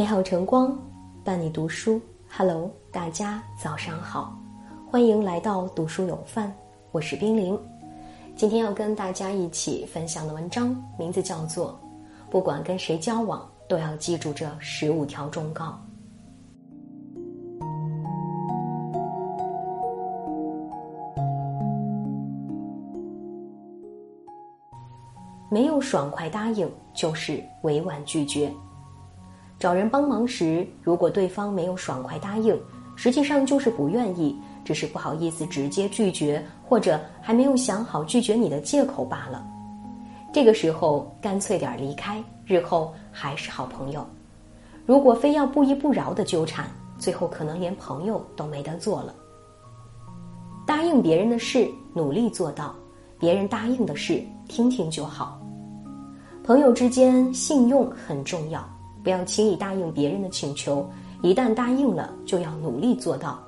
[0.00, 0.74] 美好晨光
[1.22, 4.34] 伴你读书，Hello，大家早上好，
[4.90, 6.50] 欢迎来到读书有范，
[6.90, 7.60] 我是冰凌。
[8.34, 11.78] 今天要跟大家一起分享的文章名字叫做
[12.30, 15.66] 《不管跟谁交往，都要记住这十五条忠告》。
[25.50, 28.50] 没有爽快答应，就是委婉拒绝。
[29.60, 32.58] 找人帮忙时，如果对方没有爽快答应，
[32.96, 39.46] 实际上就是不愿意，只是不好意思直接拒绝，或者还没有想好拒绝你的借口罢了。
[40.32, 44.02] 这个时候，干脆点离开，日后还是好朋友。
[44.86, 46.64] 如果非要不依不饶的纠缠，
[46.98, 49.14] 最后可能连朋友都没得做了。
[50.66, 52.74] 答应别人的事，努力做到；
[53.18, 55.38] 别人答应的事，听听就好。
[56.42, 58.66] 朋友之间，信用很重要。
[59.02, 60.88] 不要轻易答应别人的请求，
[61.22, 63.38] 一旦答应了，就要努力做到。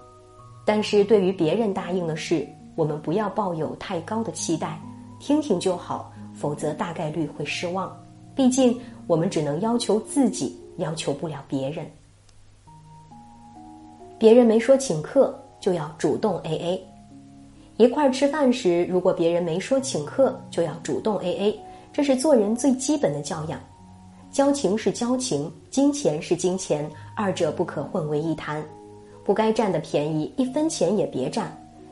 [0.64, 4.80] 但是对于别人答应的事，我们不要抱有太高的期待，
[5.18, 7.94] 听听就好，否则大概率会失望。
[8.34, 11.84] 毕竟我们只能要求自己，要求不了别人。
[14.18, 16.86] 别人没说请客，就要主动 A A。
[17.76, 21.60] 一块儿吃饭时，如果别人没说请客，就要主动 A A，
[21.92, 23.58] 这是做人最基本的教养。
[24.32, 28.64] 交情是交情，金钱是金钱，二者不可混为一谈。
[29.22, 31.48] 不该占的便宜，一分钱也别占；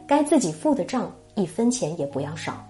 [0.07, 2.65] 该自己付的账，一分钱也不要少。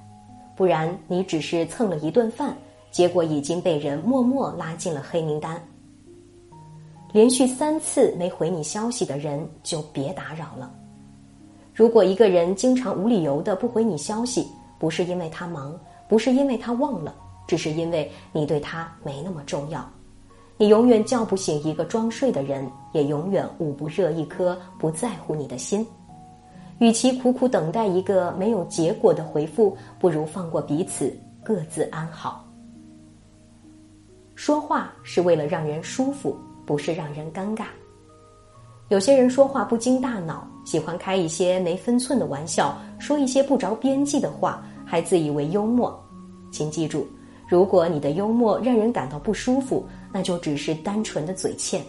[0.57, 2.53] 不然，你只是蹭了一顿饭，
[2.91, 5.63] 结果已经被人默默拉进了黑名单。
[7.13, 10.69] 连续三次没回你消息的人，就别打扰了。
[11.73, 14.49] 如果一个人经常无理由的不回你消息，
[14.81, 17.15] 不是因为他忙，不是因为他忘了。
[17.47, 19.89] 只是因为你对他没那么重要，
[20.57, 25.87] 你永远叫不醒一个装睡的人，也永远捂不热一颗不在乎你的心。
[26.79, 32.45] 与其苦苦等待一个没有结果的回复，不如放过彼此，各自安好。
[34.35, 36.35] 说话是为了让人舒服，
[36.65, 37.65] 不是让人尴尬。
[38.89, 46.03] 有些人说话不经大脑，喜欢开一些没分寸的玩笑，说一些不着边际的话，还自以为幽默。
[46.51, 47.07] 请记住。
[47.51, 51.83] 如果你的幽默让人感到不舒服，那就只是单纯的嘴欠。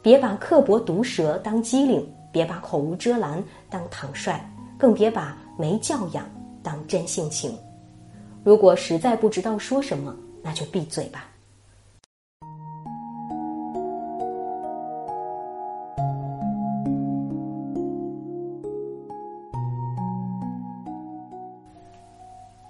[0.00, 4.40] 别把刻薄毒舌当机灵，别把口无遮拦当坦率，
[4.78, 6.24] 更别把没教养
[6.62, 7.52] 当真性情。
[8.44, 11.26] 如果实在不知道说什么，那就闭嘴吧。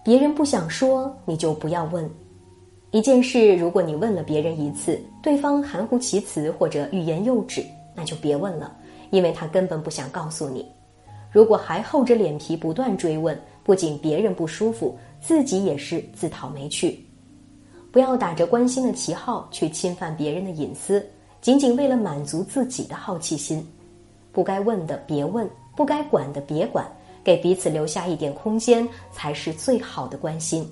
[0.06, 2.09] 别人不想说，你就不要问。
[2.93, 7.61] 一件事，如果你问了别人一次，对方含糊其辞或者欲言又止，
[7.93, 8.72] 那就别问了，
[9.11, 10.65] 因为他根本不想告诉你。
[11.33, 17.05] 如果还厚着脸皮不断追问，不仅别人不舒服，自己也是自讨没趣。
[17.91, 21.05] 不要打着关心的旗号去侵犯别人的隐私，
[21.41, 23.61] 仅仅为了满足自己的好奇心。
[24.31, 26.87] 不该问的别问，不该管的别管。
[27.26, 30.64] 给彼此留下一点空间，才是最好的关心。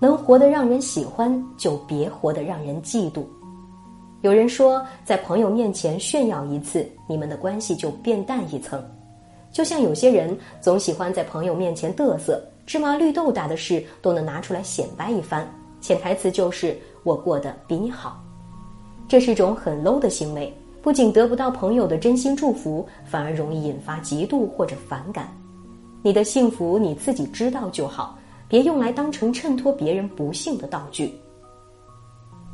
[0.00, 3.24] 能活得让人喜欢，就别活得让人嫉妒。
[4.20, 8.80] 有人说，在朋友面前炫耀一次，你们的关系就变淡一层。
[9.50, 18.22] 就像有些人总喜欢在朋友面前嘚瑟，芝麻绿豆大的事都能拿出来显摆一番，潜台词就是我过得比你好。
[19.08, 20.56] 这是种很 low 的行为。
[20.82, 25.28] 不仅得不到朋友的真心祝福，反而容易引发嫉妒或者反感。
[26.02, 28.18] 你的幸福你自己知道就好，
[28.48, 31.14] 别用来当成衬托别人不幸的道具。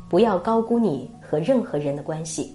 [0.09, 2.53] 不要高估你和任何人的关系，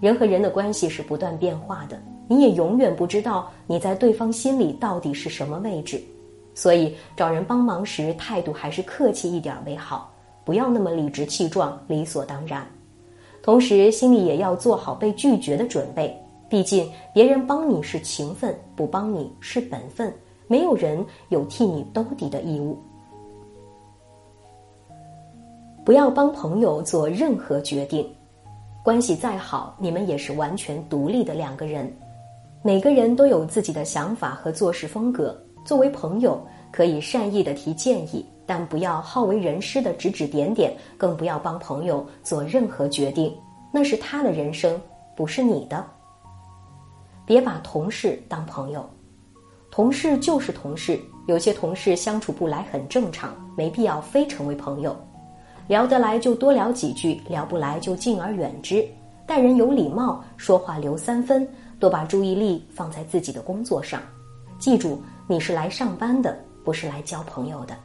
[0.00, 1.98] 人和人的关系是不断变化的，
[2.28, 5.98] 你也永远不知道你在对方心里到底是什么位置。
[6.54, 10.12] 所以找人帮忙时，态度还是客气一点为好，
[10.44, 12.66] 不要那么理直气壮、理所当然。
[13.46, 16.12] 同时，心里也要做好被拒绝的准备。
[16.48, 20.12] 毕竟，别人帮你是情分，不帮你是本分。
[20.48, 22.76] 没有人有替你兜底的义务。
[25.84, 28.04] 不要帮朋友做任何决定。
[28.82, 31.88] 关系再好，你们也是完全独立的两个人。
[32.62, 35.40] 每个人都有自己的想法和做事风格。
[35.64, 38.26] 作为朋友，可以善意的提建议。
[38.46, 43.36] 但不要好为人师的指指点点，更不要帮朋友做任何决定，
[43.72, 44.80] 那是他的人生，
[45.16, 45.84] 不是你的。
[47.26, 48.88] 别把同事当朋友，
[49.70, 54.96] 同事就是同事，有些同事相处不来很正常，没必要非成为朋友。
[55.66, 58.86] 聊得来就多聊几句，聊不来就敬而远之。
[59.26, 61.48] 待人有礼貌，说话留三分，
[61.80, 64.00] 多把注意力放在自己的工作上。
[64.56, 67.76] 记住，你是来上班的，不是来交朋友的。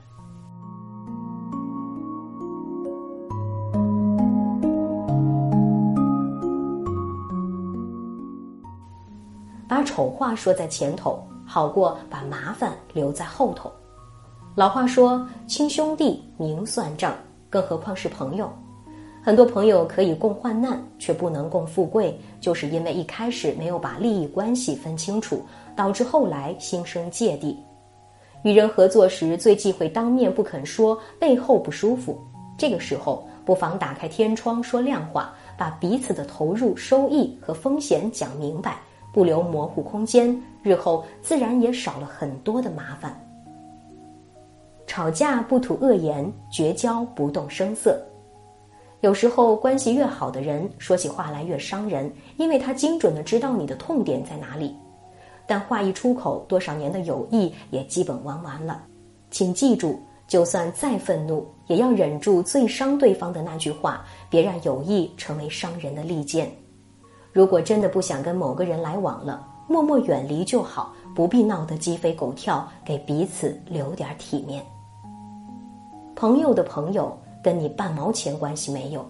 [9.71, 13.71] 把丑话说在前头，好过把麻烦留在后头。
[14.53, 17.15] 老话说：“亲兄弟明算账，
[17.49, 18.51] 更何况是朋友。”
[19.23, 25.41] 很多朋友可以共患难，却不能共富贵，就是因为一开始没有把利益关系分清楚，
[25.73, 27.57] 导致后来心生芥蒂。
[28.43, 32.19] 与人合作时，最忌讳当面不肯说，背后不舒服。
[32.57, 38.81] 这个时候，不妨打开天窗说亮话，把彼此的投入、收益和风险讲明白，
[39.13, 43.15] 不留模糊空间，日后自然也少了很多的麻烦。
[44.87, 48.01] 吵架不吐恶言，绝交不动声色。
[48.99, 54.75] 有时候关系越好的人说起话来越伤人，因为他精准的知道你的痛点在哪里。
[55.47, 58.83] 但话一出口，多少年的友谊也基本玩完了。
[59.31, 66.51] 请记住，就算再愤怒，也要忍住最伤对方的那句话，别让友谊成为伤人的利剑。
[67.31, 74.63] 如果真的不想跟某个人来往了，默默远离就好，不必闹得鸡飞狗跳，给彼此留点体面。
[76.15, 77.17] 朋友的朋友。
[77.43, 79.03] 跟你半毛钱关系没有。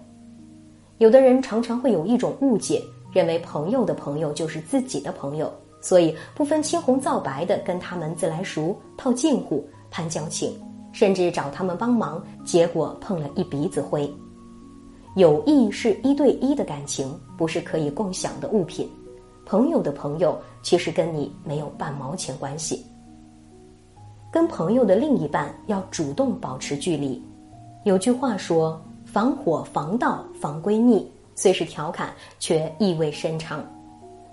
[0.99, 2.81] 有的人常常会有一种误解，
[3.11, 5.51] 认为朋友的朋友就是自己的朋友，
[5.81, 10.57] 所以不分青红皂白的跟他们自来熟、套近乎、攀交情，
[10.93, 14.09] 甚至找他们帮忙，结果碰了一鼻子灰。
[15.15, 18.89] 友谊是一对一的感情，不是可以共享的物品。
[19.45, 22.85] 朋友的朋友其实跟你没有半毛钱关系。
[24.31, 27.21] 跟朋友的另一半要主动保持距离。
[27.83, 31.05] 有句话说：“防火防盗防闺蜜”，
[31.35, 33.61] 虽是调侃，却意味深长。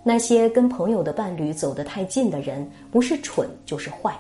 [0.04, 4.16] 那些跟朋友的伴侣走得太近的人，不是蠢就是坏。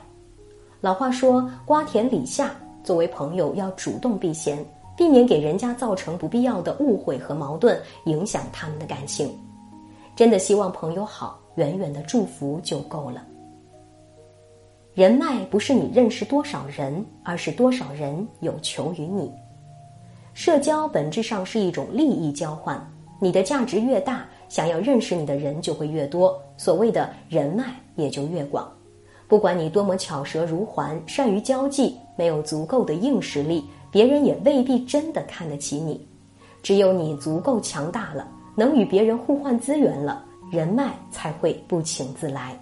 [0.80, 2.50] 老话说：“瓜田李下”，
[2.82, 4.58] 作为朋友要主动避嫌，
[4.98, 9.30] 避免给人家造成不必要的误会和矛盾，影响他们的感情。
[10.16, 13.24] 真的希望朋友好，远远的祝福就够了。
[14.94, 19.32] 人脉不是你认识多少人，而是多少人有求于你。
[20.34, 22.84] 社交本质上是一种利益交换，
[23.20, 28.68] 你的价值越大，想要认识你的人就会越多，所谓的人脉也就越广。
[29.28, 36.06] 不管你多么巧舌如簧，善于交际，没有足够的硬实力，别人也未必真的看得起你。
[36.62, 38.26] 只有你足够强大了，
[38.56, 42.58] 能与别人互换资源了，人脉才会不请自来。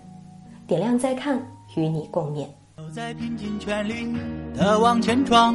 [0.67, 1.41] 点亮再看。
[1.75, 2.47] 与你共勉。
[2.75, 4.15] 都在拼尽全力
[4.55, 5.55] 的往前闯，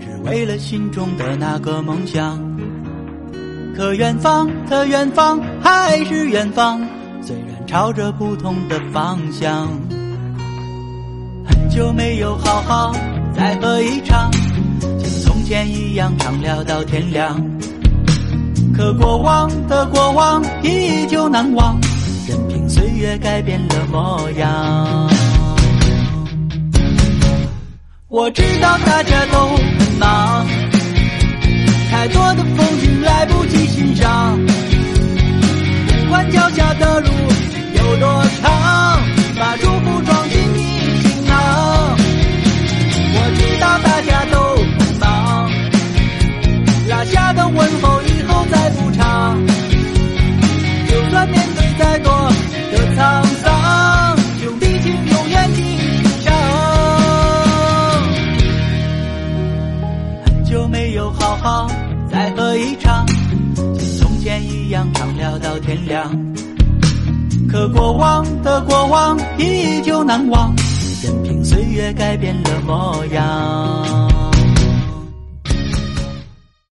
[0.00, 2.40] 只为了心中的那个梦想。
[3.76, 6.84] 可远方的远方还是远方，
[7.22, 9.68] 虽然朝着不同的方向。
[11.46, 12.92] 很久没有好好
[13.32, 14.28] 再喝一场，
[15.44, 17.38] 前一样畅聊到天亮。
[18.74, 21.78] 可过往的过往依旧难忘，
[22.26, 25.10] 任凭岁月改变了模样。
[28.08, 30.46] 我知道大家都很忙，
[31.90, 34.43] 太多的风景来不及欣赏。
[60.74, 61.70] 没有好好
[62.10, 63.06] 再喝一场，
[63.56, 66.10] 像从前一样畅聊到天亮。
[67.48, 70.52] 可过往的过往依旧难忘，
[71.00, 74.13] 任凭岁月改变了模样。